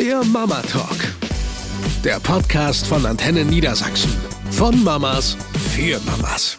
[0.00, 0.96] Der Mama Talk.
[2.04, 4.10] Der Podcast von Antenne Niedersachsen.
[4.50, 5.36] Von Mamas
[5.74, 6.56] für Mamas.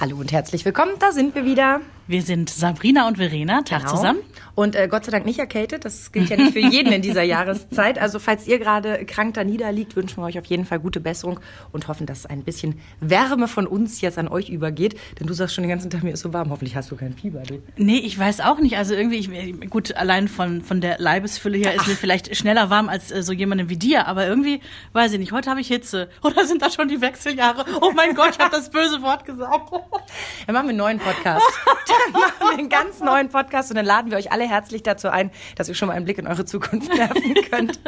[0.00, 1.82] Hallo und herzlich willkommen, da sind wir wieder.
[2.06, 3.96] Wir sind Sabrina und Verena, Tag Genau.
[3.96, 4.20] zusammen.
[4.54, 5.84] Und äh, Gott sei Dank nicht erkältet.
[5.84, 7.98] Das gilt ja nicht für jeden in dieser Jahreszeit.
[7.98, 11.40] Also falls ihr gerade krank da niederliegt, wünschen wir euch auf jeden Fall gute Besserung
[11.72, 14.98] und hoffen, dass ein bisschen Wärme von uns jetzt an euch übergeht.
[15.18, 16.50] Denn du sagst schon den ganzen Tag, mir ist so warm.
[16.50, 17.62] Hoffentlich hast du kein Fieber, du.
[17.76, 18.76] Nee, ich weiß auch nicht.
[18.76, 22.88] Also irgendwie, ich, gut, allein von, von der Leibesfülle her ist mir vielleicht schneller warm
[22.88, 24.06] als äh, so jemandem wie dir.
[24.06, 24.60] Aber irgendwie,
[24.92, 26.08] weiß ich nicht, heute habe ich Hitze.
[26.22, 27.64] Oder sind das schon die Wechseljahre?
[27.80, 29.72] Oh mein Gott, ich habe das böse Wort gesagt.
[29.72, 31.42] Dann machen wir einen neuen Podcast.
[31.66, 35.08] Dann machen wir einen ganz neuen Podcast und dann laden wir euch alle herzlich dazu
[35.08, 37.80] ein, dass ihr schon mal einen Blick in eure Zukunft werfen könnt.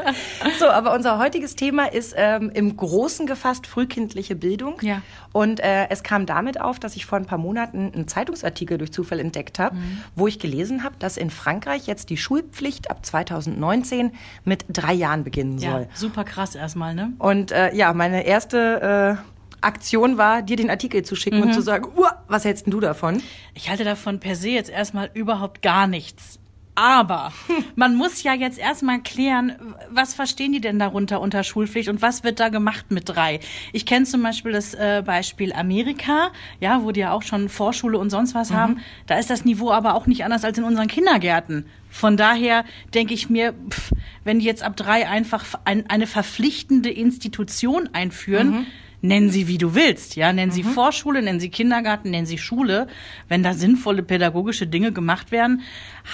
[0.59, 4.77] So, aber unser heutiges Thema ist ähm, im Großen gefasst frühkindliche Bildung.
[4.83, 5.03] Ja.
[5.33, 8.93] Und äh, es kam damit auf, dass ich vor ein paar Monaten einen Zeitungsartikel durch
[8.93, 9.77] Zufall entdeckt habe,
[10.15, 14.13] wo ich gelesen habe, dass in Frankreich jetzt die Schulpflicht ab 2019
[14.45, 15.89] mit drei Jahren beginnen Ja, soll.
[15.95, 17.13] super krass erstmal, ne?
[17.19, 21.63] Und äh, ja, meine erste äh, Aktion war, dir den Artikel zu schicken und zu
[21.63, 21.89] sagen,
[22.29, 23.23] was hältst denn du davon?
[23.55, 26.39] Ich halte davon per se jetzt erstmal überhaupt gar nichts.
[26.75, 27.33] Aber
[27.77, 29.53] man muss ja jetzt erstmal klären,
[29.91, 33.41] was verstehen die denn darunter unter Schulpflicht und was wird da gemacht mit drei?
[33.73, 37.99] Ich kenne zum Beispiel das äh, Beispiel Amerika, ja, wo die ja auch schon Vorschule
[37.99, 38.81] und sonst was haben.
[39.07, 41.67] Da ist das Niveau aber auch nicht anders als in unseren Kindergärten.
[41.91, 43.93] Von daher denke ich mir, pff,
[44.25, 48.67] wenn die jetzt ab drei einfach ein, eine verpflichtende Institution einführen,
[49.05, 52.87] Nenn sie wie du willst, ja, nenn sie Vorschule, nenn sie Kindergarten, nenn sie Schule.
[53.29, 55.61] Wenn da sinnvolle pädagogische Dinge gemacht werden,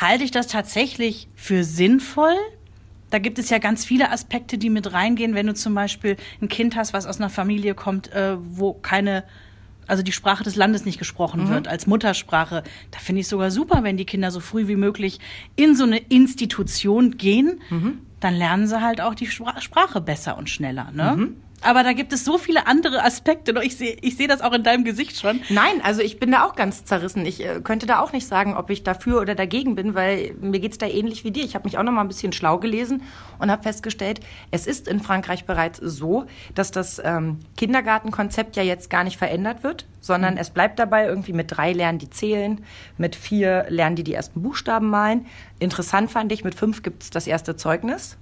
[0.00, 2.34] halte ich das tatsächlich für sinnvoll.
[3.10, 6.48] Da gibt es ja ganz viele Aspekte, die mit reingehen, wenn du zum Beispiel ein
[6.48, 9.22] Kind hast, was aus einer Familie kommt, äh, wo keine
[9.86, 12.64] also die Sprache des Landes nicht gesprochen wird als Muttersprache.
[12.90, 15.18] Da finde ich sogar super, wenn die Kinder so früh wie möglich
[15.54, 17.60] in so eine Institution gehen,
[18.20, 20.90] dann lernen sie halt auch die Spra Sprache besser und schneller.
[20.92, 21.28] Ne?
[21.62, 23.54] Aber da gibt es so viele andere Aspekte.
[23.62, 25.40] Ich sehe ich sehe das auch in deinem Gesicht schon.
[25.48, 27.26] Nein, also ich bin da auch ganz zerrissen.
[27.26, 30.60] Ich äh, könnte da auch nicht sagen, ob ich dafür oder dagegen bin, weil mir
[30.60, 31.44] geht's da ähnlich wie dir.
[31.44, 33.02] Ich habe mich auch noch mal ein bisschen schlau gelesen
[33.38, 34.20] und habe festgestellt,
[34.50, 39.62] es ist in Frankreich bereits so, dass das ähm, Kindergartenkonzept ja jetzt gar nicht verändert
[39.62, 42.64] wird, sondern es bleibt dabei, irgendwie mit drei lernen die zählen,
[42.96, 45.26] mit vier lernen die die ersten Buchstaben malen.
[45.58, 48.16] Interessant fand ich, mit fünf gibt's das erste Zeugnis.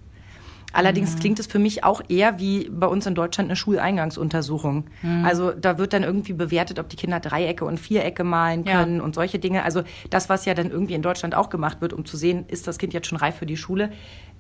[0.73, 4.85] Allerdings klingt es für mich auch eher wie bei uns in Deutschland eine Schuleingangsuntersuchung.
[5.25, 8.81] Also da wird dann irgendwie bewertet, ob die Kinder Dreiecke und Vierecke malen Ja.
[8.83, 9.63] können und solche Dinge.
[9.65, 12.67] Also das, was ja dann irgendwie in Deutschland auch gemacht wird, um zu sehen, ist
[12.67, 13.91] das Kind jetzt schon reif für die Schule.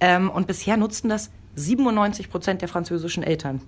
[0.00, 3.60] Ähm, und bisher nutzten das 97 Prozent der französischen Eltern.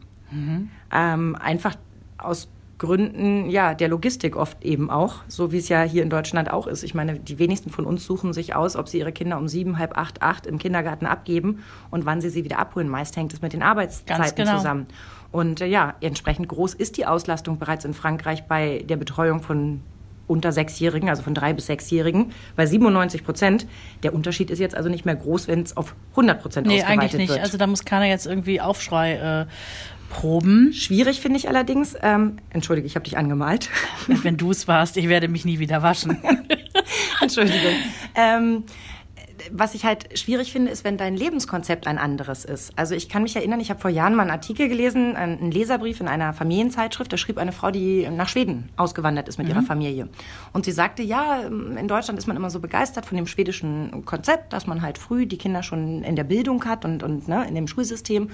[0.92, 1.74] Ähm, einfach
[2.18, 2.48] aus
[2.80, 6.66] Gründen ja der Logistik oft eben auch, so wie es ja hier in Deutschland auch
[6.66, 6.82] ist.
[6.82, 9.78] Ich meine, die wenigsten von uns suchen sich aus, ob sie ihre Kinder um sieben,
[9.78, 12.88] halb acht, acht im Kindergarten abgeben und wann sie sie wieder abholen.
[12.88, 14.56] Meist hängt es mit den Arbeitszeiten genau.
[14.56, 14.86] zusammen.
[15.30, 19.82] Und äh, ja, entsprechend groß ist die Auslastung bereits in Frankreich bei der Betreuung von
[20.26, 23.66] unter Sechsjährigen, also von drei bis Sechsjährigen, bei 97 Prozent.
[24.04, 26.98] Der Unterschied ist jetzt also nicht mehr groß, wenn es auf 100 Prozent Nee, ausgeweitet
[27.02, 27.28] eigentlich nicht.
[27.28, 27.40] wird.
[27.40, 29.46] Also da muss keiner jetzt irgendwie Aufschrei äh,
[30.10, 30.74] proben.
[30.74, 33.70] Schwierig finde ich allerdings, ähm, entschuldige, ich habe dich angemalt.
[34.22, 36.18] Wenn du es warst, ich werde mich nie wieder waschen.
[37.20, 37.72] Entschuldigung.
[38.14, 38.64] Ähm,
[39.50, 42.72] was ich halt schwierig finde, ist, wenn dein Lebenskonzept ein anderes ist.
[42.76, 46.00] Also ich kann mich erinnern, ich habe vor Jahren mal einen Artikel gelesen, einen Leserbrief
[46.00, 47.12] in einer Familienzeitschrift.
[47.12, 50.08] Da schrieb eine Frau, die nach Schweden ausgewandert ist mit ihrer Familie.
[50.52, 54.52] Und sie sagte, ja, in Deutschland ist man immer so begeistert von dem schwedischen Konzept,
[54.52, 57.54] dass man halt früh die Kinder schon in der Bildung hat und, und ne, in
[57.54, 58.30] dem Schulsystem.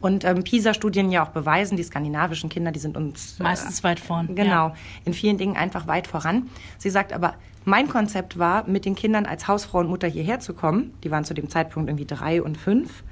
[0.00, 3.98] Und ähm, PISA-Studien ja auch beweisen, die skandinavischen Kinder, die sind uns äh, Meistens weit
[3.98, 4.34] vorn.
[4.34, 4.74] Genau, Ja.
[5.04, 6.48] in vielen Dingen einfach weit voran.
[6.78, 10.54] Sie sagt aber, mein Konzept war, mit den Kindern als Hausfrau und Mutter hierher zu
[10.54, 10.94] kommen.
[11.04, 13.02] Die waren zu dem Zeitpunkt irgendwie drei und fünf.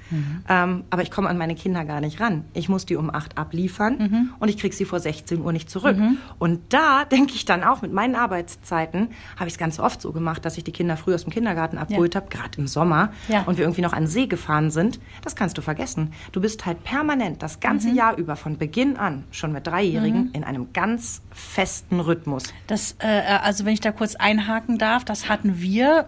[0.49, 2.45] Ähm, aber ich komme an meine Kinder gar nicht ran.
[2.55, 5.97] Ich muss die um acht abliefern und ich kriege sie vor 16 Uhr nicht zurück.
[6.39, 10.13] Und da denke ich dann auch, mit meinen Arbeitszeiten habe ich es ganz oft so
[10.13, 13.43] gemacht, dass ich die Kinder früh aus dem Kindergarten abgeholt habe, gerade im Sommer, Ja.
[13.43, 15.01] und wir irgendwie noch an den See gefahren sind.
[15.23, 16.13] Das kannst du vergessen.
[16.33, 20.45] Du bist halt permanent das ganze Jahr über von Beginn an schon mit Dreijährigen in
[20.45, 22.45] einem ganz festen Rhythmus.
[22.67, 23.07] Das, äh,
[23.43, 26.07] also wenn ich da kurz einhaken darf, das hatten wir.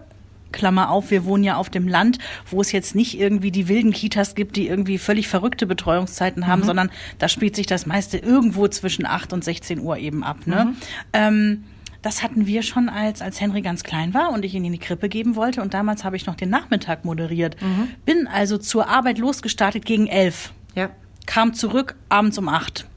[0.51, 2.17] Klammer auf, wir wohnen ja auf dem Land,
[2.49, 6.63] wo es jetzt nicht irgendwie die wilden Kitas gibt, die irgendwie völlig verrückte Betreuungszeiten haben,
[6.63, 10.47] sondern da spielt sich das meiste irgendwo zwischen 8 und 16 Uhr eben ab.
[10.47, 10.73] Ne?
[11.13, 11.63] Ähm,
[12.01, 14.79] das hatten wir schon, als, als Henry ganz klein war und ich ihn in die
[14.79, 15.61] Krippe geben wollte.
[15.61, 17.57] Und damals habe ich noch den Nachmittag moderiert.
[18.05, 20.53] Bin also zur Arbeit losgestartet gegen elf.
[20.75, 20.89] Ja.
[21.25, 22.87] kam zurück abends um acht.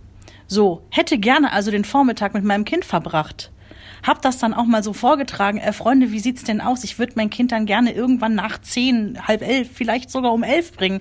[0.46, 3.50] So, hätte gerne also den Vormittag mit meinem Kind verbracht.
[4.02, 5.58] Hab das dann auch mal so vorgetragen.
[5.58, 6.84] Äh, Freunde, wie sieht's denn aus?
[6.84, 10.72] Ich würde mein Kind dann gerne irgendwann nach zehn, halb elf, vielleicht sogar um elf
[10.72, 11.00] bringen.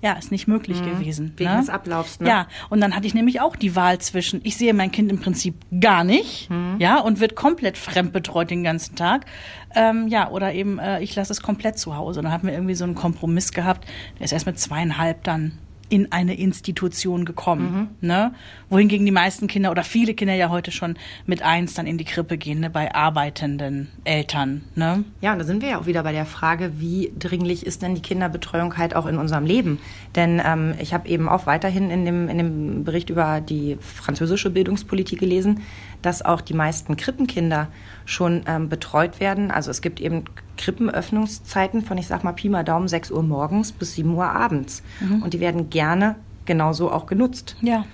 [0.00, 0.90] Ja, ist nicht möglich mhm.
[0.90, 1.32] gewesen.
[1.36, 1.58] Wegen ne?
[1.58, 2.28] des Ablaufs, ne?
[2.28, 5.18] Ja, und dann hatte ich nämlich auch die Wahl zwischen, ich sehe mein Kind im
[5.18, 6.76] Prinzip gar nicht, mhm.
[6.78, 9.26] ja, und wird komplett fremdbetreut den ganzen Tag,
[9.74, 12.20] ähm, ja, oder eben, äh, ich lasse es komplett zu Hause.
[12.20, 15.58] Und dann hatten wir irgendwie so einen Kompromiss gehabt, der ist erst mit zweieinhalb dann
[15.88, 17.88] in eine Institution gekommen.
[18.00, 18.08] Mhm.
[18.08, 18.34] Ne?
[18.68, 20.96] Wohingegen die meisten Kinder oder viele Kinder ja heute schon
[21.26, 22.70] mit eins dann in die Krippe gehen, ne?
[22.70, 24.62] bei arbeitenden Eltern.
[24.74, 25.04] Ne?
[25.20, 27.94] Ja, und da sind wir ja auch wieder bei der Frage, wie dringlich ist denn
[27.94, 29.78] die Kinderbetreuung halt auch in unserem Leben?
[30.14, 34.50] Denn ähm, ich habe eben auch weiterhin in dem, in dem Bericht über die französische
[34.50, 35.62] Bildungspolitik gelesen,
[36.02, 37.68] dass auch die meisten Krippenkinder
[38.04, 39.50] schon ähm, betreut werden.
[39.50, 40.24] Also es gibt eben
[40.56, 44.82] Krippenöffnungszeiten von, ich sag mal, Pi mal Daumen, 6 Uhr morgens bis 7 Uhr abends.
[45.00, 45.22] Mhm.
[45.22, 46.16] Und die werden gerne
[46.46, 47.56] genauso auch genutzt.
[47.60, 47.84] Ja.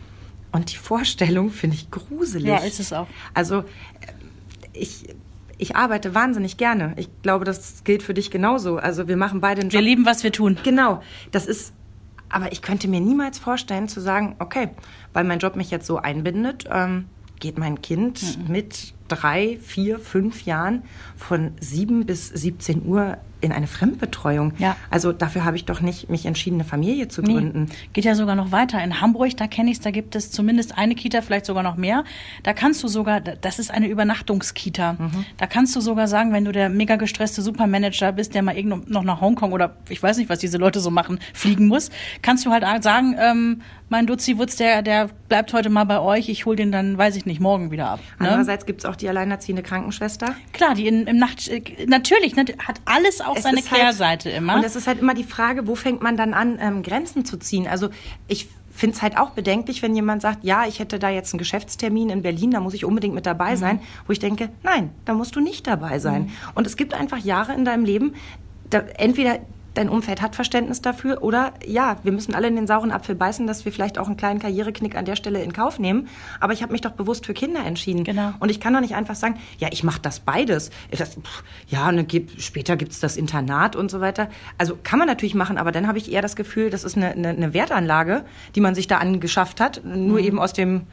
[0.52, 2.46] Und die Vorstellung finde ich gruselig.
[2.46, 3.08] Ja, ist es auch.
[3.34, 3.64] Also äh,
[4.72, 5.14] ich,
[5.58, 6.92] ich arbeite wahnsinnig gerne.
[6.96, 8.76] Ich glaube, das gilt für dich genauso.
[8.76, 9.80] Also wir machen beide einen Job.
[9.80, 10.56] Wir lieben, was wir tun.
[10.62, 11.02] Genau.
[11.32, 11.72] Das ist,
[12.28, 14.70] aber ich könnte mir niemals vorstellen zu sagen, okay,
[15.12, 17.06] weil mein Job mich jetzt so einbindet, ähm,
[17.44, 18.52] geht mein Kind mhm.
[18.52, 20.82] mit drei, vier, fünf Jahren
[21.14, 24.52] von sieben bis 17 Uhr in eine Fremdbetreuung.
[24.58, 24.76] Ja.
[24.90, 27.64] Also dafür habe ich doch nicht mich entschieden, eine Familie zu gründen.
[27.64, 27.88] Nee.
[27.92, 28.82] Geht ja sogar noch weiter.
[28.82, 31.76] In Hamburg, da kenne ich es, da gibt es zumindest eine Kita, vielleicht sogar noch
[31.76, 32.04] mehr.
[32.42, 34.94] Da kannst du sogar, das ist eine Übernachtungskita.
[34.94, 35.24] Mhm.
[35.36, 38.90] Da kannst du sogar sagen, wenn du der mega gestresste Supermanager bist, der mal irgend
[38.90, 41.90] noch nach Hongkong oder ich weiß nicht, was diese Leute so machen, fliegen muss,
[42.22, 46.46] kannst du halt sagen, ähm, mein Duzi-Wutz, der, der bleibt heute mal bei euch, ich
[46.46, 48.00] hole den dann, weiß ich nicht, morgen wieder ab.
[48.18, 48.28] Ne?
[48.28, 50.34] Andererseits gibt es auch die alleinerziehende Krankenschwester.
[50.52, 54.38] Klar, die in, im Nacht, äh, natürlich, hat alles auch es seine halt Kehrseite halt,
[54.38, 54.56] immer.
[54.56, 57.36] Und es ist halt immer die Frage, wo fängt man dann an, ähm, Grenzen zu
[57.36, 57.66] ziehen?
[57.66, 57.90] Also
[58.28, 61.38] ich finde es halt auch bedenklich, wenn jemand sagt, ja, ich hätte da jetzt einen
[61.38, 63.56] Geschäftstermin in Berlin, da muss ich unbedingt mit dabei mhm.
[63.56, 66.22] sein, wo ich denke, nein, da musst du nicht dabei sein.
[66.22, 66.30] Mhm.
[66.54, 68.14] Und es gibt einfach Jahre in deinem Leben,
[68.70, 69.38] da, entweder
[69.74, 73.46] dein Umfeld hat Verständnis dafür oder ja, wir müssen alle in den sauren Apfel beißen,
[73.46, 76.08] dass wir vielleicht auch einen kleinen Karriereknick an der Stelle in Kauf nehmen.
[76.40, 78.04] Aber ich habe mich doch bewusst für Kinder entschieden.
[78.04, 78.32] Genau.
[78.38, 80.70] Und ich kann doch nicht einfach sagen, ja, ich mache das beides.
[80.90, 84.28] Das, pff, ja, gibt, später gibt's das Internat und so weiter.
[84.58, 87.10] Also kann man natürlich machen, aber dann habe ich eher das Gefühl, das ist eine,
[87.10, 88.24] eine, eine Wertanlage,
[88.54, 90.24] die man sich da angeschafft hat, nur mhm.
[90.24, 90.86] eben aus dem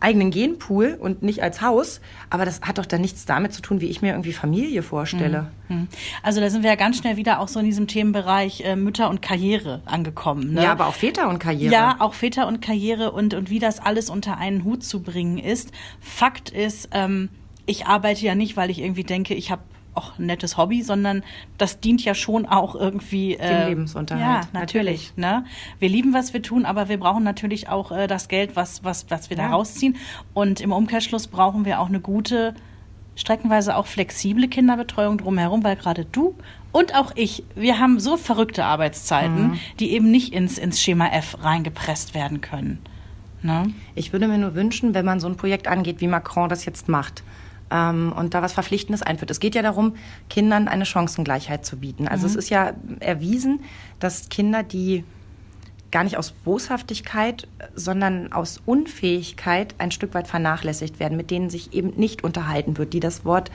[0.00, 2.00] eigenen Genpool und nicht als Haus.
[2.30, 5.50] Aber das hat doch dann nichts damit zu tun, wie ich mir irgendwie Familie vorstelle.
[5.68, 5.76] Mhm.
[5.76, 5.88] mhm.
[6.22, 9.10] Also da sind wir ja ganz schnell wieder auch so in diesem Themenbereich äh, Mütter
[9.10, 10.54] und Karriere angekommen.
[10.54, 10.64] Ne?
[10.64, 11.72] Ja, aber auch Väter und Karriere.
[11.72, 15.38] Ja, auch Väter und Karriere und, und wie das alles unter einen Hut zu bringen
[15.38, 15.72] ist.
[16.00, 17.28] Fakt ist, ähm,
[17.66, 19.62] ich arbeite ja nicht, weil ich irgendwie denke, ich habe
[19.98, 21.22] auch ein nettes Hobby, sondern
[21.58, 24.44] das dient ja schon auch irgendwie äh, dem Lebensunterhalt.
[24.44, 25.12] Ja, natürlich.
[25.12, 25.16] natürlich.
[25.16, 25.44] Ne?
[25.78, 29.10] Wir lieben, was wir tun, aber wir brauchen natürlich auch äh, das Geld, was, was,
[29.10, 29.48] was wir ja.
[29.48, 29.96] da rausziehen.
[30.34, 32.54] Und im Umkehrschluss brauchen wir auch eine gute,
[33.16, 36.34] streckenweise auch flexible Kinderbetreuung drumherum, weil gerade du
[36.70, 39.58] und auch ich, wir haben so verrückte Arbeitszeiten, mhm.
[39.80, 42.78] die eben nicht ins, ins Schema F reingepresst werden können.
[43.42, 43.72] Ne?
[43.94, 46.88] Ich würde mir nur wünschen, wenn man so ein Projekt angeht, wie Macron das jetzt
[46.88, 47.22] macht,
[47.70, 49.30] ähm, und da was Verpflichtendes einführt.
[49.30, 49.96] Es geht ja darum,
[50.28, 52.08] Kindern eine Chancengleichheit zu bieten.
[52.08, 52.30] Also mhm.
[52.30, 53.60] es ist ja erwiesen,
[54.00, 55.04] dass Kinder, die
[55.90, 61.72] gar nicht aus Boshaftigkeit, sondern aus Unfähigkeit ein Stück weit vernachlässigt werden, mit denen sich
[61.72, 63.50] eben nicht unterhalten wird, die das Wort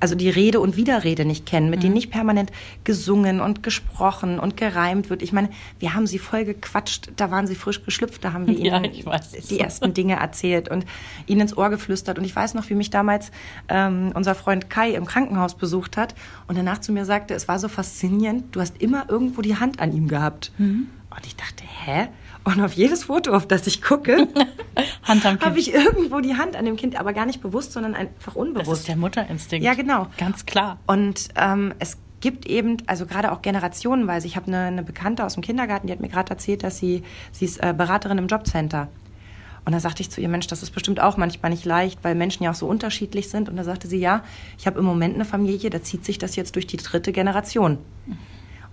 [0.00, 1.82] also die Rede und Widerrede nicht kennen, mit mhm.
[1.82, 2.52] denen nicht permanent
[2.84, 5.22] gesungen und gesprochen und gereimt wird.
[5.22, 8.54] Ich meine, wir haben sie voll gequatscht, da waren sie frisch geschlüpft, da haben wir
[8.58, 10.84] ihnen ja, die ersten Dinge erzählt und
[11.26, 12.18] ihnen ins Ohr geflüstert.
[12.18, 13.30] Und ich weiß noch, wie mich damals
[13.68, 16.14] ähm, unser Freund Kai im Krankenhaus besucht hat
[16.48, 19.80] und danach zu mir sagte, es war so faszinierend, du hast immer irgendwo die Hand
[19.80, 20.52] an ihm gehabt.
[20.58, 20.88] Mhm.
[21.10, 22.08] Und ich dachte, hä?
[22.46, 24.28] Und auf jedes Foto, auf das ich gucke,
[25.04, 28.70] habe ich irgendwo die Hand an dem Kind, aber gar nicht bewusst, sondern einfach unbewusst.
[28.70, 29.66] Das ist der Mutterinstinkt.
[29.66, 30.06] Ja, genau.
[30.16, 30.78] Ganz klar.
[30.86, 35.34] Und ähm, es gibt eben, also gerade auch generationenweise, ich habe eine, eine Bekannte aus
[35.34, 38.86] dem Kindergarten, die hat mir gerade erzählt, dass sie, sie ist äh, Beraterin im Jobcenter.
[39.64, 42.14] Und da sagte ich zu ihr, Mensch, das ist bestimmt auch manchmal nicht leicht, weil
[42.14, 43.48] Menschen ja auch so unterschiedlich sind.
[43.48, 44.22] Und da sagte sie, ja,
[44.56, 47.78] ich habe im Moment eine Familie, da zieht sich das jetzt durch die dritte Generation.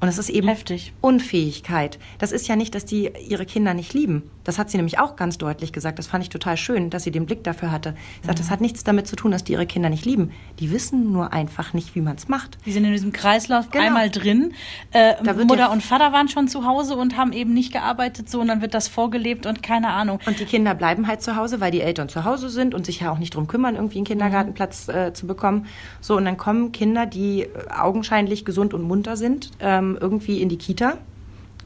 [0.03, 0.91] Und es ist eben Heftig.
[0.99, 1.97] Unfähigkeit.
[2.17, 4.29] Das ist ja nicht, dass die ihre Kinder nicht lieben.
[4.43, 5.97] Das hat sie nämlich auch ganz deutlich gesagt.
[5.97, 7.95] Das fand ich total schön, dass sie den Blick dafür hatte.
[8.19, 10.31] Sie sagt, das hat nichts damit zu tun, dass die ihre Kinder nicht lieben.
[10.59, 12.57] Die wissen nur einfach nicht, wie man es macht.
[12.65, 13.85] Die sind in diesem Kreislauf genau.
[13.85, 14.51] einmal drin.
[14.91, 15.13] Äh,
[15.45, 18.61] Mutter und Vater waren schon zu Hause und haben eben nicht gearbeitet so und dann
[18.61, 20.19] wird das vorgelebt und keine Ahnung.
[20.25, 22.99] Und die Kinder bleiben halt zu Hause, weil die Eltern zu Hause sind und sich
[22.99, 25.67] ja auch nicht drum kümmern, irgendwie einen Kindergartenplatz äh, zu bekommen.
[26.01, 30.57] So, und dann kommen Kinder, die augenscheinlich gesund und munter sind, ähm, irgendwie in die
[30.57, 30.97] Kita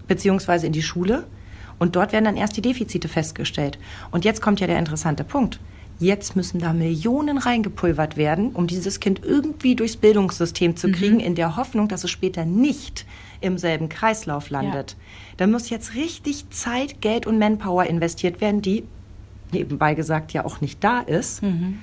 [0.08, 1.26] beziehungsweise in die Schule
[1.80, 3.78] und dort werden dann erst die Defizite festgestellt.
[4.12, 5.60] Und jetzt kommt ja der interessante Punkt.
[6.00, 11.22] Jetzt müssen da Millionen reingepulvert werden, um dieses Kind irgendwie durchs Bildungssystem zu kriegen, mhm.
[11.22, 13.06] in der Hoffnung, dass es später nicht
[13.42, 14.92] im selben Kreislauf landet.
[14.92, 14.98] Ja.
[15.38, 18.84] Da muss jetzt richtig Zeit, Geld und Manpower investiert werden, die
[19.52, 21.80] nebenbei gesagt ja auch nicht da ist, mhm.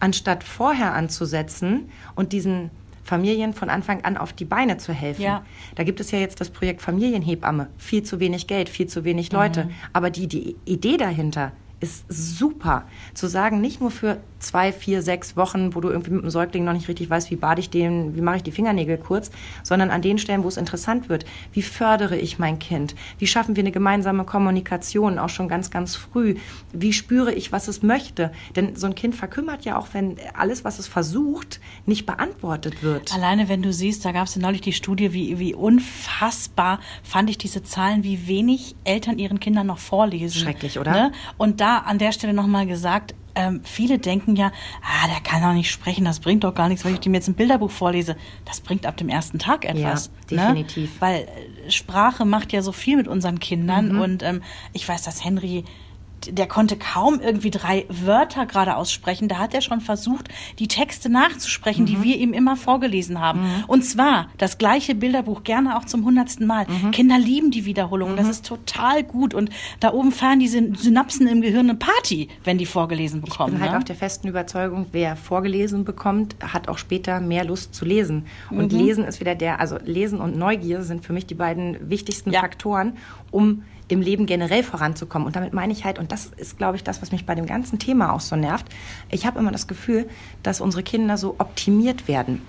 [0.00, 2.70] anstatt vorher anzusetzen und diesen
[3.08, 5.22] Familien von Anfang an auf die Beine zu helfen.
[5.22, 5.42] Ja.
[5.76, 7.68] Da gibt es ja jetzt das Projekt Familienhebamme.
[7.78, 9.64] Viel zu wenig Geld, viel zu wenig Leute.
[9.64, 9.70] Mhm.
[9.94, 12.84] Aber die, die Idee dahinter ist super.
[13.14, 16.64] Zu sagen, nicht nur für zwei, vier, sechs Wochen, wo du irgendwie mit dem Säugling
[16.64, 19.30] noch nicht richtig weißt, wie bade ich den, wie mache ich die Fingernägel kurz,
[19.62, 21.24] sondern an den Stellen, wo es interessant wird.
[21.52, 22.94] Wie fördere ich mein Kind?
[23.18, 26.36] Wie schaffen wir eine gemeinsame Kommunikation, auch schon ganz, ganz früh?
[26.72, 28.32] Wie spüre ich, was es möchte?
[28.54, 33.12] Denn so ein Kind verkümmert ja auch, wenn alles, was es versucht, nicht beantwortet wird.
[33.14, 37.30] Alleine, wenn du siehst, da gab es ja neulich die Studie, wie, wie unfassbar fand
[37.30, 40.40] ich diese Zahlen, wie wenig Eltern ihren Kindern noch vorlesen.
[40.40, 40.92] Schrecklich, oder?
[40.92, 41.12] Ne?
[41.36, 44.50] Und da an der Stelle nochmal gesagt, ähm, viele denken ja,
[44.82, 47.28] ah, der kann doch nicht sprechen, das bringt doch gar nichts, wenn ich dem jetzt
[47.28, 48.16] ein Bilderbuch vorlese.
[48.44, 50.10] Das bringt ab dem ersten Tag etwas.
[50.30, 50.42] Ja, ne?
[50.54, 50.94] definitiv.
[50.94, 51.00] Ne?
[51.00, 51.20] Weil
[51.66, 54.00] äh, Sprache macht ja so viel mit unseren Kindern mhm.
[54.00, 55.64] und ähm, ich weiß, dass Henry
[56.26, 59.28] der konnte kaum irgendwie drei Wörter gerade aussprechen.
[59.28, 61.86] Da hat er schon versucht, die Texte nachzusprechen, mhm.
[61.86, 63.40] die wir ihm immer vorgelesen haben.
[63.40, 63.64] Mhm.
[63.66, 66.66] Und zwar das gleiche Bilderbuch, gerne auch zum hundertsten Mal.
[66.66, 66.90] Mhm.
[66.90, 68.16] Kinder lieben die Wiederholung.
[68.16, 68.30] Das mhm.
[68.30, 69.34] ist total gut.
[69.34, 73.54] Und da oben fahren diese Synapsen im Gehirn eine Party, wenn die vorgelesen bekommen.
[73.54, 73.78] Ich bin halt ne?
[73.78, 78.26] auch der festen Überzeugung, wer vorgelesen bekommt, hat auch später mehr Lust zu lesen.
[78.50, 78.78] Und mhm.
[78.78, 82.40] Lesen ist wieder der, also Lesen und Neugier sind für mich die beiden wichtigsten ja.
[82.40, 82.96] Faktoren,
[83.30, 85.26] um im Leben generell voranzukommen.
[85.26, 87.46] Und damit meine ich halt, und das ist, glaube ich, das, was mich bei dem
[87.46, 88.66] ganzen Thema auch so nervt,
[89.10, 90.08] ich habe immer das Gefühl,
[90.42, 92.42] dass unsere Kinder so optimiert werden.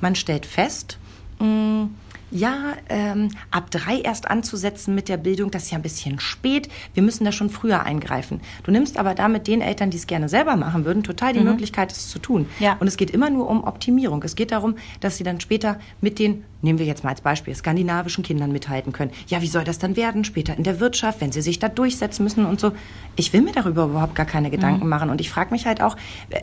[0.00, 0.98] Man stellt fest,
[1.40, 1.94] mh, mm,
[2.34, 6.68] ja, ähm, ab drei erst anzusetzen mit der Bildung, das ist ja ein bisschen spät.
[6.92, 8.40] Wir müssen da schon früher eingreifen.
[8.64, 11.46] Du nimmst aber damit den Eltern, die es gerne selber machen würden, total die mhm.
[11.46, 12.46] Möglichkeit, es zu tun.
[12.58, 12.76] Ja.
[12.80, 14.20] Und es geht immer nur um Optimierung.
[14.24, 17.54] Es geht darum, dass sie dann später mit den, nehmen wir jetzt mal als Beispiel,
[17.54, 19.12] skandinavischen Kindern mithalten können.
[19.28, 22.24] Ja, wie soll das dann werden später in der Wirtschaft, wenn sie sich da durchsetzen
[22.24, 22.72] müssen und so.
[23.16, 24.90] Ich will mir darüber überhaupt gar keine Gedanken mhm.
[24.90, 25.10] machen.
[25.10, 25.96] Und ich frage mich halt auch,
[26.30, 26.40] äh,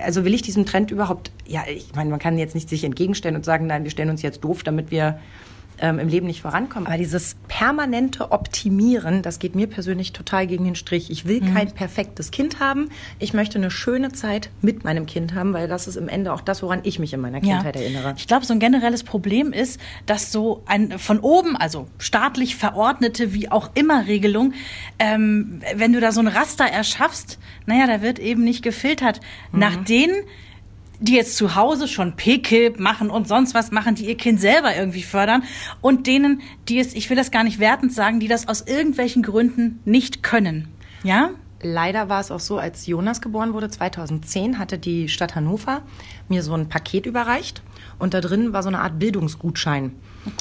[0.00, 3.36] also will ich diesem Trend überhaupt, ja, ich meine, man kann jetzt nicht sich entgegenstellen
[3.36, 5.18] und sagen, nein, wir stellen uns jetzt doof, damit wir
[5.78, 6.86] ähm, im Leben nicht vorankommen.
[6.86, 11.10] Aber dieses permanente Optimieren, das geht mir persönlich total gegen den Strich.
[11.10, 11.54] Ich will mhm.
[11.54, 12.90] kein perfektes Kind haben.
[13.18, 16.40] Ich möchte eine schöne Zeit mit meinem Kind haben, weil das ist im Ende auch
[16.40, 17.82] das, woran ich mich in meiner Kindheit ja.
[17.82, 18.14] erinnere.
[18.16, 23.32] Ich glaube, so ein generelles Problem ist, dass so ein von oben, also staatlich verordnete,
[23.32, 24.54] wie auch immer Regelung,
[24.98, 29.20] ähm, wenn du da so ein Raster erschaffst, naja, da wird eben nicht gefiltert
[29.52, 29.58] mhm.
[29.58, 30.14] nach denen,
[31.00, 34.74] die jetzt zu Hause schon PKIP machen und sonst was machen, die ihr Kind selber
[34.74, 35.42] irgendwie fördern
[35.80, 39.22] und denen, die es, ich will das gar nicht wertend sagen, die das aus irgendwelchen
[39.22, 40.68] Gründen nicht können.
[41.02, 41.30] Ja?
[41.62, 45.80] Leider war es auch so, als Jonas geboren wurde, 2010, hatte die Stadt Hannover
[46.28, 47.62] mir so ein Paket überreicht
[47.98, 49.92] und da drin war so eine Art Bildungsgutschein.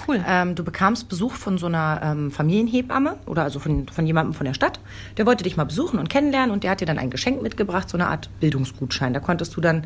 [0.08, 0.24] Cool.
[0.28, 4.46] Ähm, du bekamst Besuch von so einer ähm, Familienhebamme oder also von, von jemandem von
[4.46, 4.80] der Stadt.
[5.18, 7.90] Der wollte dich mal besuchen und kennenlernen und der hat dir dann ein Geschenk mitgebracht,
[7.90, 9.14] so eine Art Bildungsgutschein.
[9.14, 9.86] Da konntest du dann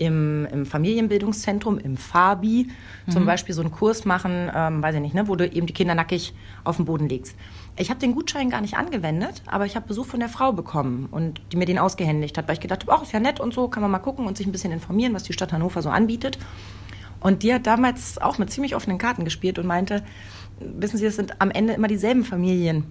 [0.00, 2.68] im, im Familienbildungszentrum, im Fabi,
[3.04, 3.10] mhm.
[3.10, 5.74] zum Beispiel so einen Kurs machen, ähm, weiß ich nicht, ne, wo du eben die
[5.74, 6.32] Kinder nackig
[6.64, 7.36] auf den Boden legst.
[7.76, 11.06] Ich habe den Gutschein gar nicht angewendet, aber ich habe Besuch von der Frau bekommen
[11.10, 13.52] und die mir den ausgehändigt hat, weil ich gedacht habe, ach, ist ja nett und
[13.52, 15.90] so, kann man mal gucken und sich ein bisschen informieren, was die Stadt Hannover so
[15.90, 16.38] anbietet.
[17.20, 20.02] Und die hat damals auch mit ziemlich offenen Karten gespielt und meinte,
[20.60, 22.84] wissen Sie, es sind am Ende immer dieselben Familien,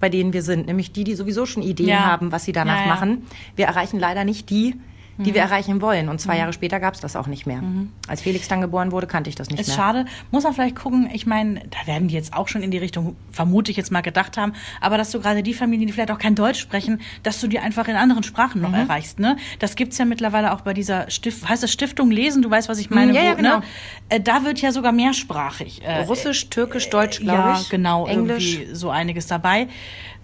[0.00, 2.00] bei denen wir sind, nämlich die, die sowieso schon Ideen ja.
[2.00, 2.88] haben, was sie danach ja, ja.
[2.88, 3.26] machen.
[3.54, 4.74] Wir erreichen leider nicht die,
[5.18, 5.34] die mhm.
[5.34, 6.08] wir erreichen wollen.
[6.08, 6.40] Und zwei mhm.
[6.40, 7.60] Jahre später gab es das auch nicht mehr.
[7.60, 7.92] Mhm.
[8.06, 9.74] Als Felix dann geboren wurde, kannte ich das nicht ist mehr.
[9.74, 10.04] Ist schade.
[10.30, 13.16] Muss man vielleicht gucken, ich meine, da werden die jetzt auch schon in die Richtung,
[13.32, 16.18] vermute ich jetzt mal, gedacht haben, aber dass du gerade die Familien, die vielleicht auch
[16.18, 18.76] kein Deutsch sprechen, dass du die einfach in anderen Sprachen noch mhm.
[18.76, 19.18] erreichst.
[19.18, 19.36] Ne?
[19.58, 22.78] Das gibt's ja mittlerweile auch bei dieser Stift, heißt das Stiftung Lesen, du weißt, was
[22.78, 23.12] ich meine.
[23.12, 23.58] Mhm, ja, ja, genau.
[23.58, 23.64] Ne?
[24.08, 25.82] Äh, da wird ja sogar mehrsprachig.
[25.84, 27.62] Äh, Russisch, Türkisch, Deutsch, glaube ja, ich.
[27.64, 28.54] Ja, genau, Englisch.
[28.54, 29.68] irgendwie so einiges dabei.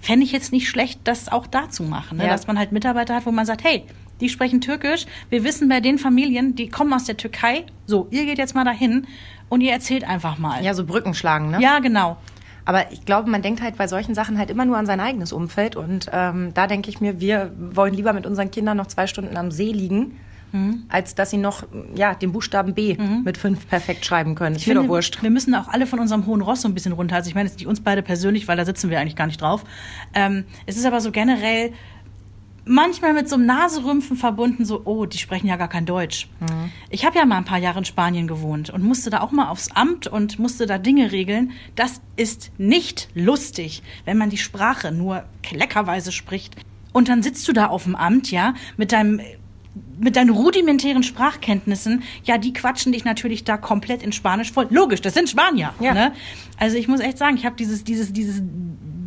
[0.01, 2.19] Fände ich jetzt nicht schlecht, das auch da zu machen.
[2.19, 2.25] Ne?
[2.25, 2.31] Ja.
[2.31, 3.85] Dass man halt Mitarbeiter hat, wo man sagt, hey,
[4.25, 5.07] die sprechen Türkisch.
[5.31, 8.65] Wir wissen bei den Familien, die kommen aus der Türkei, so, ihr geht jetzt mal
[8.65, 9.07] dahin
[9.49, 10.65] und ihr erzählt einfach mal.
[10.65, 11.61] Ja, so Brücken schlagen, ne?
[11.61, 12.17] Ja, genau.
[12.65, 15.33] Aber ich glaube, man denkt halt bei solchen Sachen halt immer nur an sein eigenes
[15.33, 15.77] Umfeld.
[15.77, 19.37] Und ähm, da denke ich mir, wir wollen lieber mit unseren Kindern noch zwei Stunden
[19.37, 20.19] am See liegen,
[20.53, 20.85] mhm.
[20.89, 21.65] als dass sie noch
[21.95, 23.23] ja, den Buchstaben B mhm.
[23.25, 24.57] mit fünf perfekt schreiben können.
[24.57, 25.23] Ist mir doch wurscht.
[25.23, 27.17] Wir müssen auch alle von unserem hohen Ross so ein bisschen runter.
[27.17, 29.43] Also ich meine jetzt nicht uns beide persönlich, weil da sitzen wir eigentlich gar nicht
[29.43, 29.65] drauf.
[30.15, 31.73] Ähm, es ist aber so generell
[32.65, 36.29] manchmal mit so einem Naserümpfen verbunden, so, oh, die sprechen ja gar kein Deutsch.
[36.41, 36.73] Mhm.
[36.91, 39.49] Ich habe ja mal ein paar Jahre in Spanien gewohnt und musste da auch mal
[39.49, 41.53] aufs Amt und musste da Dinge regeln.
[41.77, 46.57] Das ist nicht lustig, wenn man die Sprache nur kleckerweise spricht.
[46.93, 49.21] Und dann sitzt du da auf dem Amt, ja, mit deinem
[49.99, 54.69] mit deinen rudimentären Sprachkenntnissen, ja, die quatschen dich natürlich da komplett in Spanisch voll.
[54.71, 55.75] Logisch, das sind Spanier.
[55.81, 55.95] Ja.
[55.95, 56.13] Ne?
[56.59, 58.41] Also ich muss echt sagen, ich habe dieses, dieses, dieses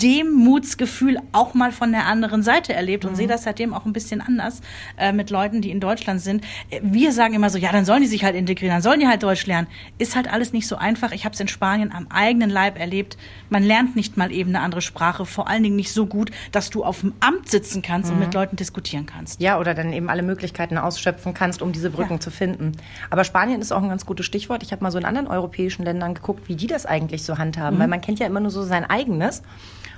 [0.02, 4.22] Demutsgefühl auch mal von der anderen Seite erlebt und sehe das seitdem auch ein bisschen
[4.22, 4.62] anders
[4.98, 6.44] äh, mit Leuten, die in Deutschland sind.
[6.82, 9.24] Wir sagen immer so, ja, dann sollen die sich halt integrieren, dann sollen die halt
[9.24, 9.68] Deutsch lernen.
[9.98, 11.12] Ist halt alles nicht so einfach.
[11.12, 13.18] Ich habe es in Spanien am eigenen Leib erlebt.
[13.50, 16.70] Man lernt nicht mal eben eine andere Sprache, vor allen Dingen nicht so gut, dass
[16.70, 19.42] du auf dem Amt sitzen kannst und mit Leuten diskutieren kannst.
[19.42, 22.20] Ja, oder dann eben alle Möglichkeiten ausschöpfen kannst, um diese Brücken Ja.
[22.20, 22.74] zu finden.
[23.10, 24.64] Aber Spanien ist auch ein ganz gutes Stichwort.
[24.64, 27.80] Ich habe mal so in anderen europäischen Ländern geguckt, wie die das eigentlich so handhaben,
[27.80, 29.42] weil man kennt ja immer nur so sein eigenes.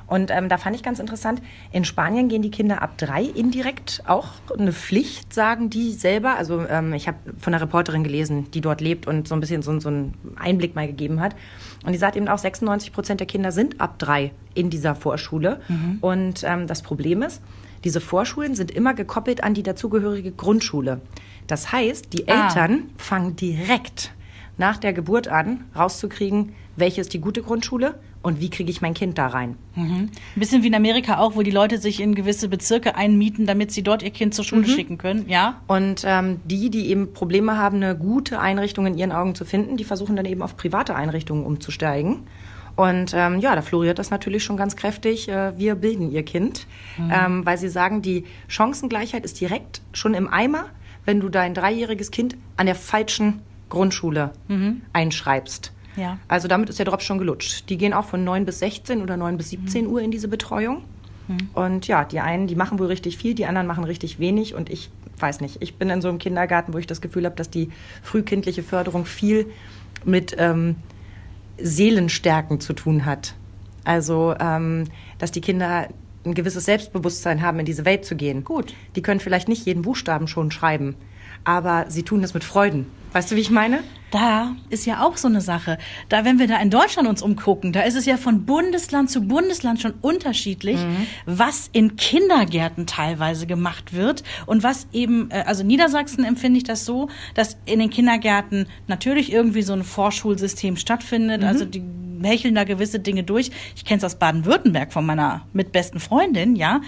[0.09, 4.03] Und ähm, da fand ich ganz interessant, in Spanien gehen die Kinder ab drei indirekt
[4.07, 6.35] auch eine Pflicht, sagen die selber.
[6.35, 9.61] Also ähm, ich habe von einer Reporterin gelesen, die dort lebt und so ein bisschen
[9.61, 11.35] so, so einen Einblick mal gegeben hat.
[11.85, 15.61] Und die sagt eben auch, 96 Prozent der Kinder sind ab drei in dieser Vorschule.
[16.01, 17.41] Und ähm, das Problem ist,
[17.83, 20.99] diese Vorschulen sind immer gekoppelt an die dazugehörige Grundschule.
[21.47, 22.47] Das heißt, die Ah.
[22.47, 24.11] Eltern fangen direkt
[24.57, 28.93] nach der Geburt an, rauszukriegen, welche ist die gute Grundschule und wie kriege ich mein
[28.93, 29.55] Kind da rein.
[30.35, 33.71] Ein bisschen wie in Amerika auch, wo die Leute sich in gewisse Bezirke einmieten, damit
[33.71, 35.25] sie dort ihr Kind zur Schule schicken können.
[35.29, 35.61] Ja.
[35.67, 39.77] Und ähm, die, die eben Probleme haben, eine gute Einrichtung in ihren Augen zu finden,
[39.77, 42.23] die versuchen dann eben auf private Einrichtungen umzusteigen.
[42.75, 45.29] Und ähm, ja, da floriert das natürlich schon ganz kräftig.
[45.29, 46.67] Äh, wir bilden ihr Kind,
[47.11, 50.65] ähm, weil sie sagen, die Chancengleichheit ist direkt schon im Eimer,
[51.05, 54.31] wenn du dein dreijähriges Kind an der falschen Grundschule
[54.93, 55.71] einschreibst.
[55.99, 56.17] Ja.
[56.27, 57.69] Also damit ist der Drops schon gelutscht.
[57.69, 60.83] Die gehen auch von 9 bis 16 oder 9 bis 17 Uhr in diese Betreuung.
[61.53, 64.55] Und ja, die einen, die machen wohl richtig viel, die anderen machen richtig wenig.
[64.55, 64.89] Und ich
[65.19, 67.69] weiß nicht, ich bin in so einem Kindergarten, wo ich das Gefühl habe, dass die
[68.01, 69.45] frühkindliche Förderung viel
[70.05, 70.77] mit ähm,
[71.57, 73.35] Seelenstärken zu tun hat.
[73.83, 74.85] Also, ähm,
[75.19, 75.87] dass die Kinder
[76.25, 78.43] ein gewisses Selbstbewusstsein haben, in diese Welt zu gehen.
[78.43, 78.73] Gut.
[78.95, 80.95] Die können vielleicht nicht jeden Buchstaben schon schreiben,
[81.43, 82.87] aber sie tun das mit Freuden.
[83.11, 83.79] Weißt du, wie ich meine?
[84.11, 85.77] Da ist ja auch so eine Sache.
[86.09, 89.21] Da, wenn wir da in Deutschland uns umgucken, da ist es ja von Bundesland zu
[89.21, 90.79] Bundesland schon unterschiedlich,
[91.25, 96.85] was in Kindergärten teilweise gemacht wird und was eben, äh, also Niedersachsen empfinde ich das
[96.85, 101.43] so, dass in den Kindergärten natürlich irgendwie so ein Vorschulsystem stattfindet.
[101.43, 101.83] Also die
[102.23, 103.51] hecheln da gewisse Dinge durch.
[103.75, 106.81] Ich kenne es aus Baden-Württemberg von meiner mitbesten Freundin, ja.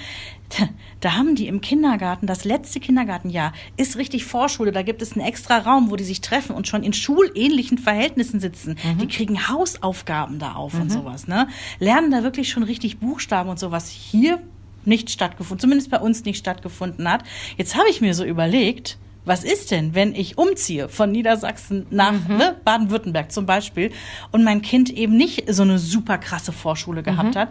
[1.00, 4.72] Da haben die im Kindergarten, das letzte Kindergartenjahr, ist richtig Vorschule.
[4.72, 8.40] Da gibt es einen extra Raum, wo die sich treffen und schon in schulähnlichen Verhältnissen
[8.40, 8.76] sitzen.
[9.00, 11.48] Die kriegen Hausaufgaben da auf und sowas, ne?
[11.80, 13.90] Lernen da wirklich schon richtig Buchstaben und sowas.
[13.90, 14.40] Hier
[14.86, 17.24] nicht stattgefunden, zumindest bei uns nicht stattgefunden hat.
[17.58, 22.28] Jetzt habe ich mir so überlegt, was ist denn, wenn ich umziehe von Niedersachsen nach
[22.28, 23.92] ne, Baden-Württemberg zum Beispiel
[24.32, 27.50] und mein Kind eben nicht so eine super krasse Vorschule gehabt hat?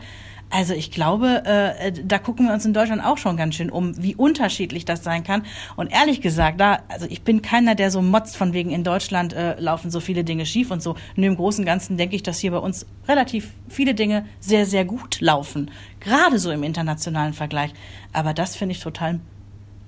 [0.51, 4.03] Also ich glaube, äh, da gucken wir uns in Deutschland auch schon ganz schön um,
[4.03, 5.45] wie unterschiedlich das sein kann.
[5.77, 9.33] Und ehrlich gesagt, da, also ich bin keiner, der so motzt von wegen in Deutschland
[9.33, 10.97] äh, laufen so viele Dinge schief und so.
[11.15, 14.67] Nur im Großen und Ganzen denke ich, dass hier bei uns relativ viele Dinge sehr,
[14.67, 15.71] sehr gut laufen.
[16.01, 17.73] Gerade so im internationalen Vergleich.
[18.13, 19.21] Aber das finde ich total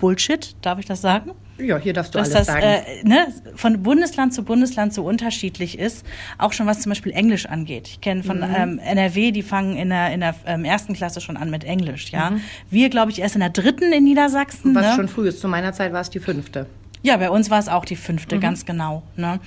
[0.03, 1.31] Bullshit, darf ich das sagen?
[1.59, 2.65] Ja, hier darfst du dass alles das sagen.
[2.67, 6.05] äh, ne, von Bundesland zu Bundesland so unterschiedlich ist,
[6.39, 7.87] auch schon was zum Beispiel Englisch angeht.
[7.89, 8.55] Ich kenne von Mhm.
[8.57, 12.11] ähm, NRW, die fangen in der, in der ähm, ersten Klasse schon an mit Englisch.
[12.11, 12.41] Ja, Mhm.
[12.69, 14.75] wir glaube ich erst in der dritten in Niedersachsen.
[14.75, 14.93] Was ne?
[14.97, 15.41] schon früh ist.
[15.41, 16.67] Zu meiner Zeit war es die fünfte.
[17.03, 19.05] Ja, bei uns war es auch die fünfte, ganz genau.
[19.17, 19.27] Ne?
[19.29, 19.41] And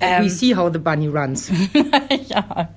[0.00, 1.52] we Ähm, see how the bunny runs.
[2.28, 2.68] ja.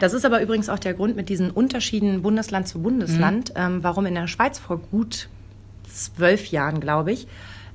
[0.00, 4.04] Das ist aber übrigens auch der Grund mit diesen Unterschieden Bundesland zu Bundesland, ähm, warum
[4.06, 5.28] in der Schweiz vor gut
[5.88, 7.26] zwölf Jahren, glaube ich,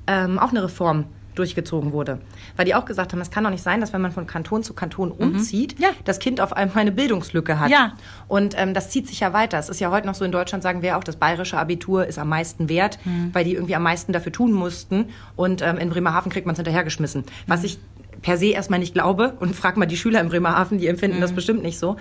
[0.06, 2.20] ähm, auch eine Reform durchgezogen wurde.
[2.56, 4.62] Weil die auch gesagt haben, es kann doch nicht sein, dass wenn man von Kanton
[4.62, 5.88] zu Kanton umzieht, Ja.
[6.04, 7.70] das Kind auf einmal eine Bildungslücke hat.
[7.70, 7.94] Ja.
[8.28, 9.58] Und ähm, das zieht sich ja weiter.
[9.58, 12.20] Es ist ja heute noch so in Deutschland, sagen wir auch, das bayerische Abitur ist
[12.20, 13.00] am meisten wert,
[13.32, 15.06] weil die irgendwie am meisten dafür tun mussten.
[15.34, 17.24] Und ähm, in Bremerhaven kriegt man es hinterhergeschmissen.
[17.48, 17.78] Was ich
[18.22, 19.34] per se erstmal nicht glaube.
[19.40, 21.96] Und frag mal die Schüler in Bremerhaven, die empfinden das bestimmt nicht so.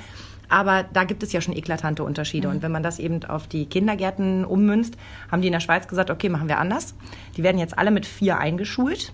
[0.53, 2.47] Aber da gibt es ja schon eklatante Unterschiede.
[2.47, 4.97] Und wenn man das eben auf die Kindergärten ummünzt,
[5.31, 6.93] haben die in der Schweiz gesagt, okay, machen wir anders.
[7.35, 9.13] Die werden jetzt alle mit vier eingeschult.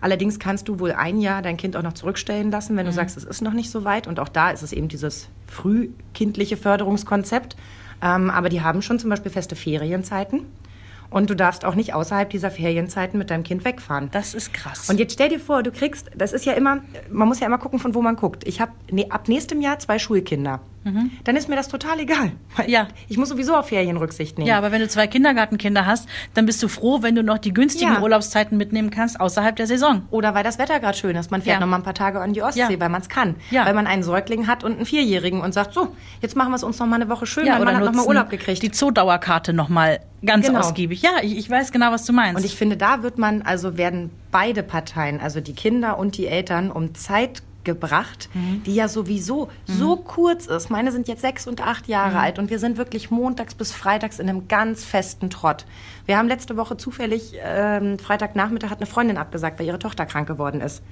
[0.00, 3.18] Allerdings kannst du wohl ein Jahr dein Kind auch noch zurückstellen lassen, wenn du sagst,
[3.18, 4.06] es ist noch nicht so weit.
[4.06, 7.54] Und auch da ist es eben dieses frühkindliche Förderungskonzept.
[8.00, 10.46] Ähm, aber die haben schon zum Beispiel feste Ferienzeiten.
[11.12, 14.08] Und du darfst auch nicht außerhalb dieser Ferienzeiten mit deinem Kind wegfahren.
[14.12, 14.88] Das ist krass.
[14.90, 16.78] Und jetzt stell dir vor, du kriegst, das ist ja immer,
[17.10, 18.46] man muss ja immer gucken, von wo man guckt.
[18.46, 20.60] Ich habe nee, ab nächstem Jahr zwei Schulkinder.
[21.22, 22.32] Dann ist mir das total egal.
[22.66, 22.88] Ja.
[23.08, 24.48] Ich muss sowieso auf Ferien Rücksicht nehmen.
[24.48, 27.54] ja, aber wenn du zwei Kindergartenkinder hast, dann bist du froh, wenn du noch die
[27.54, 28.02] günstigen Ja.
[28.02, 30.02] Urlaubszeiten mitnehmen kannst außerhalb der Saison.
[30.10, 31.30] Oder weil das Wetter gerade schön ist.
[31.30, 31.60] Man fährt Ja.
[31.60, 32.80] noch mal ein paar Tage an die Ostsee, Ja.
[32.80, 33.36] weil man es kann.
[33.52, 33.64] Ja.
[33.64, 36.64] Weil man einen Säugling hat und einen Vierjährigen und sagt, so, jetzt machen wir es
[36.64, 38.60] uns noch mal eine Woche schön, weil man hat noch mal Urlaub gekriegt.
[38.62, 40.60] Die Zoodauerkarte noch mal ganz Genau.
[40.60, 41.02] ausgiebig.
[41.02, 42.36] Ja, ich, ich weiß genau, was du meinst.
[42.40, 46.26] Und ich finde, da wird man, also werden beide Parteien, also die Kinder und die
[46.26, 48.28] Eltern, um Zeit gebracht,
[48.66, 50.68] die ja sowieso so kurz ist.
[50.68, 54.18] Meine sind jetzt sechs und acht Jahre alt und wir sind wirklich montags bis freitags
[54.18, 55.64] in einem ganz festen Trott.
[56.06, 60.26] Wir haben letzte Woche zufällig, ähm, Freitagnachmittag hat eine Freundin abgesagt, weil ihre Tochter krank
[60.26, 60.82] geworden ist.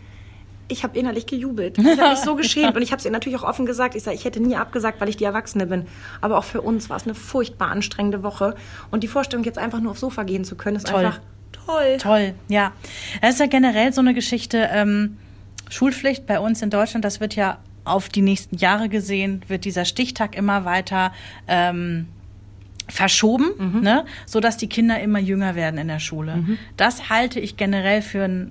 [0.70, 1.76] Ich habe innerlich gejubelt.
[1.90, 3.94] Ich habe mich so geschämt und ich habe es ihr natürlich auch offen gesagt.
[3.94, 5.86] Ich sage, ich hätte nie abgesagt, weil ich die Erwachsene bin.
[6.20, 8.54] Aber auch für uns war es eine furchtbar anstrengende Woche
[8.90, 11.04] und die Vorstellung, jetzt einfach nur aufs Sofa gehen zu können, ist Toll.
[11.04, 11.20] einfach
[11.66, 11.96] toll.
[11.98, 12.72] Toll, ja.
[13.20, 14.68] Das ist ja generell so eine Geschichte.
[14.72, 15.18] Ähm,
[15.68, 19.84] Schulpflicht bei uns in Deutschland, das wird ja auf die nächsten Jahre gesehen, wird dieser
[19.84, 21.12] Stichtag immer weiter
[21.48, 22.06] ähm,
[22.88, 23.80] verschoben, Mhm.
[23.80, 26.44] ne, so dass die Kinder immer jünger werden in der Schule.
[26.76, 28.50] Das halte ich generell für einen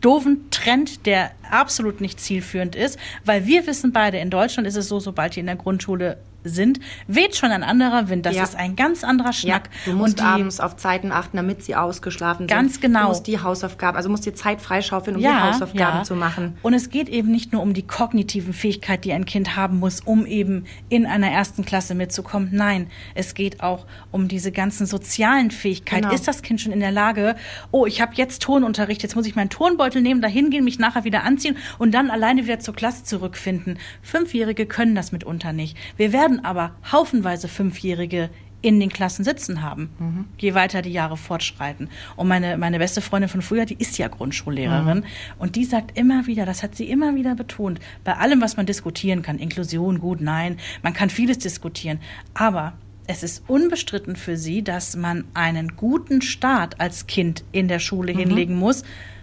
[0.00, 4.88] doofen Trend, der absolut nicht zielführend ist, weil wir wissen beide, in Deutschland ist es
[4.88, 8.24] so, sobald die in der Grundschule sind, weht schon ein anderer Wind.
[8.24, 8.42] Das Ja.
[8.44, 9.70] ist ein ganz anderer Ja, Schnack.
[9.84, 12.50] du musst Und die- abends auf Zeiten achten, damit sie ausgeschlafen sind.
[12.50, 13.02] Ganz genau.
[13.02, 16.56] Du musst die Hausaufgaben, also musst dir Zeit freischaufeln, um die Hausaufgaben zu machen.
[16.62, 20.00] Und es geht eben nicht nur um die kognitiven Fähigkeiten, die ein Kind haben muss,
[20.00, 22.50] um eben in einer ersten Klasse mitzukommen.
[22.52, 26.02] Nein, es geht auch um diese ganzen sozialen Fähigkeiten.
[26.02, 26.14] Genau.
[26.14, 27.36] Ist das Kind schon in der Lage,
[27.72, 31.04] oh, ich habe jetzt Tonunterricht, jetzt muss ich meinen Tonbeutel nehmen, dahin gehen, mich nachher
[31.04, 33.78] wieder anziehen und dann alleine wieder zur Klasse zurückfinden.
[34.02, 35.76] Fünfjährige können das mitunter nicht.
[35.96, 40.24] Wir werden aber haufenweise Fünfjährige in den Klassen sitzen haben, Mhm.
[40.38, 41.88] je weiter die Jahre fortschreiten.
[42.16, 45.04] Und meine, meine beste Freundin von früher, die ist ja Grundschullehrerin
[45.38, 48.66] und die sagt immer wieder, das hat sie immer wieder betont, bei allem, was man
[48.66, 52.00] diskutieren kann, Inklusion, gut, nein, man kann vieles diskutieren,
[52.34, 52.72] aber
[53.06, 58.12] es ist unbestritten für sie, dass man einen guten Start als Kind in der Schule
[58.12, 58.18] Mhm.
[58.18, 58.82] hinlegen muss,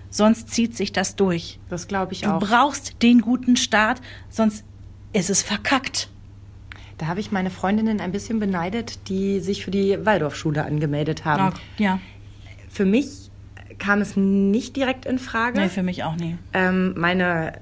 [0.09, 1.59] sonst zieht sich das durch.
[1.69, 2.39] Das glaube ich Du auch.
[2.39, 3.99] brauchst den guten Start,
[4.29, 4.63] sonst
[5.11, 6.09] ist es verkackt.
[6.97, 11.53] Da habe ich meine Freundinnen ein bisschen beneidet, die sich für die Waldorfschule angemeldet haben.
[11.77, 11.99] Ja,
[12.69, 13.29] Für mich
[13.79, 15.59] kam es nicht direkt in Frage.
[15.59, 16.37] nee, für mich auch nie.
[16.53, 17.53] Ähm, meine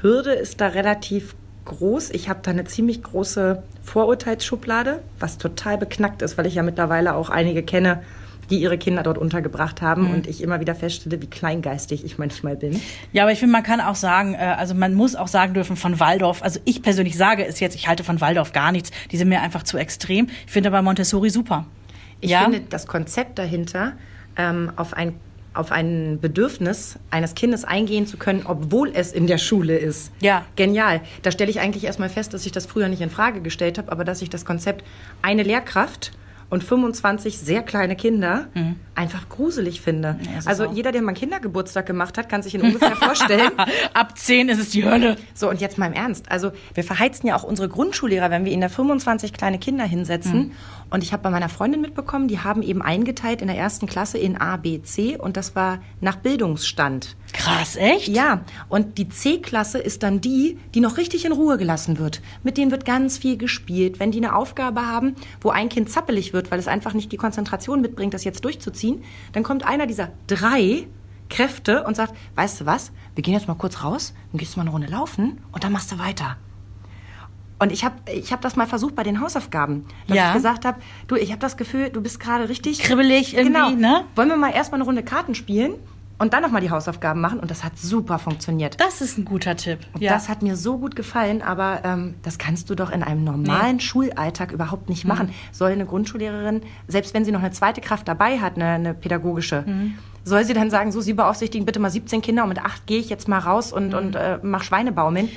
[0.00, 2.10] Hürde ist da relativ groß.
[2.10, 7.14] Ich habe da eine ziemlich große Vorurteilsschublade, was total beknackt ist, weil ich ja mittlerweile
[7.14, 8.02] auch einige kenne,
[8.50, 12.56] die ihre Kinder dort untergebracht haben und ich immer wieder feststelle, wie kleingeistig ich manchmal
[12.56, 12.80] bin.
[13.12, 15.76] Ja, aber ich finde, man kann auch sagen, äh, also man muss auch sagen dürfen
[15.76, 18.90] von Waldorf, also ich persönlich sage es jetzt, ich halte von Waldorf gar nichts.
[19.10, 20.28] Die sind mir einfach zu extrem.
[20.46, 21.66] Ich finde aber Montessori super.
[22.20, 22.42] Ich ja?
[22.42, 23.92] finde das Konzept dahinter,
[24.36, 25.14] ähm, auf ein
[25.54, 30.10] auf ein Bedürfnis eines Kindes eingehen zu können, obwohl es in der Schule ist.
[30.20, 30.46] Ja.
[30.56, 31.02] Genial.
[31.22, 33.92] Da stelle ich eigentlich erstmal fest, dass ich das früher nicht in Frage gestellt habe,
[33.92, 34.82] aber dass ich das Konzept
[35.20, 36.12] eine Lehrkraft
[36.52, 38.48] und 25 sehr kleine Kinder
[38.94, 40.18] einfach gruselig finde.
[40.22, 40.74] Ja, also auch.
[40.74, 43.52] jeder, der mal einen Kindergeburtstag gemacht hat, kann sich in ungefähr vorstellen.
[43.94, 45.16] Ab 10 ist es die Hölle.
[45.32, 46.30] So, und jetzt mal im Ernst.
[46.30, 50.52] Also, wir verheizen ja auch unsere Grundschullehrer, wenn wir ihnen da 25 kleine Kinder hinsetzen.
[50.92, 54.18] Und ich habe bei meiner Freundin mitbekommen, die haben eben eingeteilt in der ersten Klasse
[54.18, 57.16] in A, B, C und das war nach Bildungsstand.
[57.32, 58.08] Krass, echt?
[58.08, 62.20] Ja, und die C-Klasse ist dann die, die noch richtig in Ruhe gelassen wird.
[62.42, 64.00] Mit denen wird ganz viel gespielt.
[64.00, 67.16] Wenn die eine Aufgabe haben, wo ein Kind zappelig wird, weil es einfach nicht die
[67.16, 69.02] Konzentration mitbringt, das jetzt durchzuziehen,
[69.32, 70.86] dann kommt einer dieser drei
[71.30, 74.58] Kräfte und sagt, weißt du was, wir gehen jetzt mal kurz raus, dann gehst du
[74.58, 76.36] mal eine Runde laufen und dann machst du weiter.
[77.62, 80.28] Und ich habe ich hab das mal versucht bei den Hausaufgaben, dass Ja.
[80.30, 83.70] ich gesagt habe, du, ich habe das Gefühl, du bist gerade richtig Kribbelig irgendwie, genau.
[83.70, 84.04] ne?
[84.16, 85.74] Wollen wir mal erstmal eine Runde Karten spielen
[86.18, 87.38] und dann noch mal die Hausaufgaben machen?
[87.38, 88.80] Und das hat super funktioniert.
[88.80, 89.78] Das ist ein guter Tipp.
[89.92, 93.22] Und das hat mir so gut gefallen, aber ähm, das kannst du doch in einem
[93.22, 95.28] normalen Schulalltag überhaupt nicht machen.
[95.28, 95.32] Mhm.
[95.52, 99.62] Soll eine Grundschullehrerin, selbst wenn sie noch eine zweite Kraft dabei hat, eine, eine pädagogische,
[99.68, 99.94] Mhm.
[100.24, 102.98] soll sie dann sagen, so, Sie beaufsichtigen bitte mal 17 Kinder und mit acht gehe
[102.98, 103.76] ich jetzt mal raus Mhm.
[103.76, 105.28] und, und äh, mach Schweinebaumeln?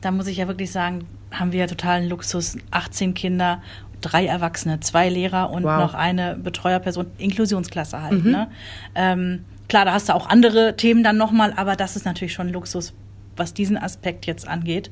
[0.00, 2.56] da muss ich ja wirklich sagen, haben wir ja totalen Luxus.
[2.70, 3.62] 18 Kinder,
[4.00, 5.78] drei Erwachsene, zwei Lehrer und Wow.
[5.78, 8.24] noch eine Betreuerperson, Inklusionsklasse halt.
[8.24, 8.48] Ne?
[8.94, 12.48] Ähm, klar, da hast du auch andere Themen dann nochmal, aber das ist natürlich schon
[12.48, 12.92] Luxus,
[13.36, 14.90] was diesen Aspekt jetzt angeht.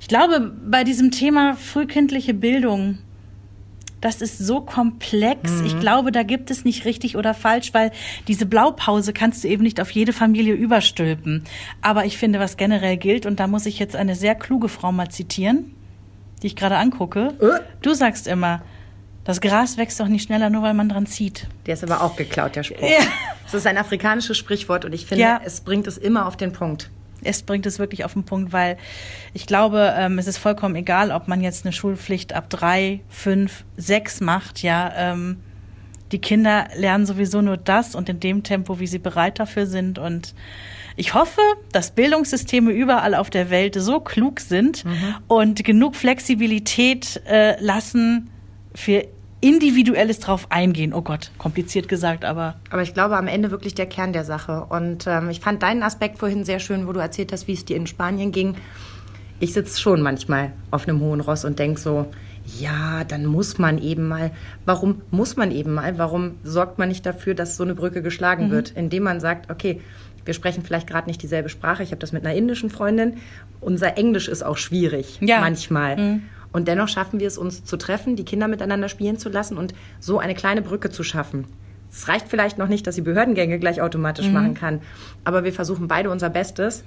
[0.00, 2.98] Ich glaube, bei diesem Thema frühkindliche Bildung,
[4.04, 5.60] das ist so komplex.
[5.64, 7.90] Ich glaube, da gibt es nicht richtig oder falsch, weil
[8.28, 11.44] diese Blaupause kannst du eben nicht auf jede Familie überstülpen.
[11.80, 14.92] Aber ich finde, was generell gilt, und da muss ich jetzt eine sehr kluge Frau
[14.92, 15.74] mal zitieren,
[16.42, 17.32] die ich gerade angucke.
[17.40, 17.60] Äh?
[17.80, 18.60] Du sagst immer,
[19.24, 21.46] das Gras wächst doch nicht schneller, nur weil man dran zieht.
[21.64, 22.82] Der ist aber auch geklaut, der Spruch.
[22.82, 23.06] Ja.
[23.44, 25.40] Das ist ein afrikanisches Sprichwort und ich finde, Ja.
[25.42, 26.90] es bringt es immer auf den Punkt.
[27.24, 28.76] Es bringt es wirklich auf den Punkt, weil
[29.32, 33.64] ich glaube, ähm, es ist vollkommen egal, ob man jetzt eine Schulpflicht ab drei, fünf,
[33.76, 34.92] sechs macht, ja.
[34.96, 35.38] Ähm,
[36.12, 39.98] die Kinder lernen sowieso nur das und in dem Tempo, wie sie bereit dafür sind.
[39.98, 40.34] Und
[40.96, 41.40] ich hoffe,
[41.72, 44.84] dass Bildungssysteme überall auf der Welt so klug sind
[45.26, 48.30] und genug Flexibilität äh, lassen
[48.74, 49.06] für
[49.44, 50.94] Individuelles drauf eingehen.
[50.94, 52.54] Oh Gott, kompliziert gesagt, aber.
[52.70, 54.64] Aber ich glaube, am Ende wirklich der Kern der Sache.
[54.70, 57.66] Und ähm, ich fand deinen Aspekt vorhin sehr schön, wo du erzählt hast, wie es
[57.66, 58.54] dir in Spanien ging.
[59.40, 62.06] Ich sitze schon manchmal auf einem hohen Ross und denke so,
[62.58, 64.30] ja, dann muss man eben mal.
[64.64, 65.98] Warum muss man eben mal?
[65.98, 68.50] Warum sorgt man nicht dafür, dass so eine Brücke geschlagen mhm.
[68.50, 68.70] wird?
[68.70, 69.82] Indem man sagt, okay,
[70.24, 71.82] wir sprechen vielleicht gerade nicht dieselbe Sprache.
[71.82, 73.18] Ich habe das mit einer indischen Freundin.
[73.60, 75.40] Unser Englisch ist auch schwierig ja.
[75.40, 75.96] manchmal.
[75.98, 76.22] Mhm.
[76.54, 79.74] Und dennoch schaffen wir es, uns zu treffen, die Kinder miteinander spielen zu lassen und
[79.98, 81.46] so eine kleine Brücke zu schaffen.
[81.90, 84.32] Es reicht vielleicht noch nicht, dass sie Behördengänge gleich automatisch mhm.
[84.34, 84.80] machen kann,
[85.24, 86.84] aber wir versuchen beide unser Bestes,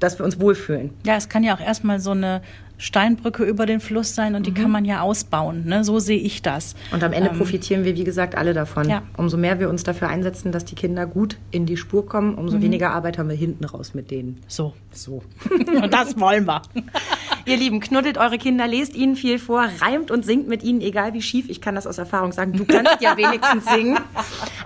[0.00, 0.90] dass wir uns wohlfühlen.
[1.04, 2.40] Ja, es kann ja auch erstmal so eine
[2.78, 4.54] Steinbrücke über den Fluss sein und die mhm.
[4.54, 5.66] kann man ja ausbauen.
[5.66, 5.84] Ne?
[5.84, 6.76] So sehe ich das.
[6.92, 8.88] Und am Ende ähm, profitieren wir, wie gesagt, alle davon.
[8.88, 9.02] Ja.
[9.18, 12.56] Umso mehr wir uns dafür einsetzen, dass die Kinder gut in die Spur kommen, umso
[12.56, 12.62] mhm.
[12.62, 14.40] weniger Arbeit haben wir hinten raus mit denen.
[14.48, 14.72] So.
[14.92, 15.22] So.
[15.82, 16.62] und das wollen wir.
[17.46, 21.14] Ihr Lieben, knuddelt eure Kinder, lest ihnen viel vor, reimt und singt mit ihnen, egal
[21.14, 21.48] wie schief.
[21.48, 22.52] Ich kann das aus Erfahrung sagen.
[22.54, 23.98] Du kannst ja wenigstens singen.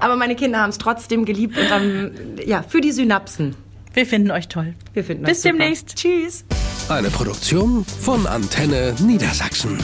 [0.01, 2.13] Aber meine Kinder haben es trotzdem geliebt und dann,
[2.45, 3.55] ja, für die Synapsen.
[3.93, 4.75] Wir finden euch toll.
[4.95, 5.97] Wir finden Bis demnächst.
[5.97, 6.45] Tschüss.
[6.89, 9.79] Eine Produktion von Antenne Niedersachsen.